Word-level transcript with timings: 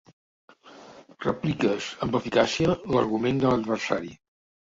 Repliques 1.25 1.89
amb 2.07 2.17
eficàcia 2.21 2.73
l'argument 2.95 3.43
de 3.45 3.51
l'adversari. 3.53 4.13